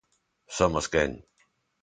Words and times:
Somos 0.59 0.85
quen. 0.95 1.11